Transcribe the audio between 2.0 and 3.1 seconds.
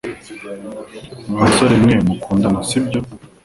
mukundana sibyo